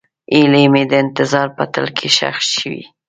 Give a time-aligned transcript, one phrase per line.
[0.33, 2.83] هیلې مې د انتظار په تل کې ښخې شوې.